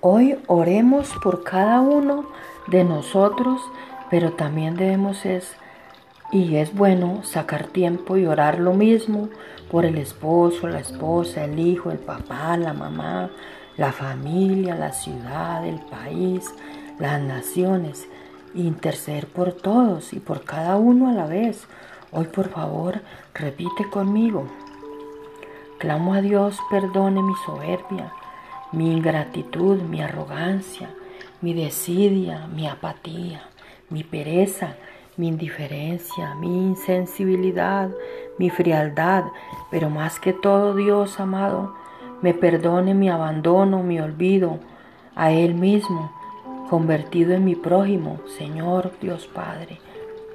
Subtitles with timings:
[0.00, 2.26] Hoy oremos por cada uno
[2.68, 3.60] de nosotros,
[4.08, 5.56] pero también debemos es
[6.30, 9.28] y es bueno sacar tiempo y orar lo mismo
[9.72, 13.30] por el esposo, la esposa, el hijo, el papá, la mamá,
[13.76, 16.48] la familia, la ciudad, el país,
[17.00, 18.06] las naciones.
[18.54, 21.66] Interceder por todos y por cada uno a la vez.
[22.12, 23.00] Hoy por favor
[23.34, 24.46] repite conmigo.
[25.78, 28.12] Clamo a Dios perdone mi soberbia
[28.72, 30.90] mi ingratitud, mi arrogancia,
[31.40, 33.42] mi desidia, mi apatía,
[33.90, 34.76] mi pereza,
[35.16, 37.90] mi indiferencia, mi insensibilidad,
[38.38, 39.24] mi frialdad,
[39.70, 41.74] pero más que todo Dios amado,
[42.22, 44.58] me perdone mi abandono, mi olvido
[45.14, 46.12] a Él mismo,
[46.70, 49.80] convertido en mi prójimo, Señor Dios Padre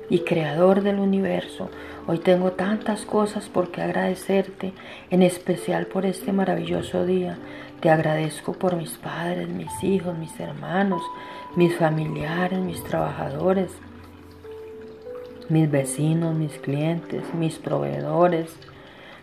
[0.10, 1.70] y Creador del universo.
[2.08, 4.74] Hoy tengo tantas cosas por qué agradecerte,
[5.10, 7.38] en especial por este maravilloso día.
[7.80, 11.02] Te agradezco por mis padres, mis hijos, mis hermanos,
[11.56, 13.72] mis familiares, mis trabajadores,
[15.50, 18.56] mis vecinos, mis clientes, mis proveedores,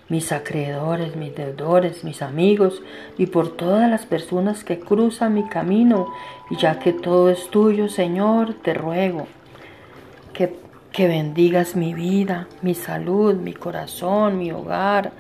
[0.09, 2.83] mis acreedores, mis deudores, mis amigos
[3.17, 6.13] y por todas las personas que cruzan mi camino.
[6.51, 9.27] Y ya que todo es tuyo, Señor, te ruego
[10.33, 15.13] que, que bendigas mi vida, mi salud, mi corazón, mi hogar,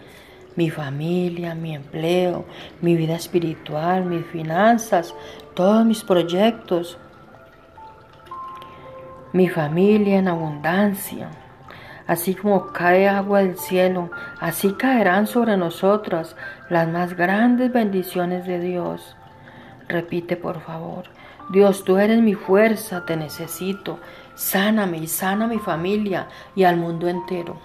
[0.56, 2.44] mi familia, mi empleo,
[2.80, 5.14] mi vida espiritual, mis finanzas,
[5.54, 6.98] todos mis proyectos,
[9.32, 11.30] mi familia en abundancia.
[12.06, 16.34] Así como cae agua del cielo, así caerán sobre nosotras
[16.68, 19.14] las más grandes bendiciones de Dios.
[19.86, 21.04] Repite por favor,
[21.50, 23.98] Dios, tú eres mi fuerza, te necesito.
[24.40, 27.58] Sáname y sana a mi familia y al mundo entero.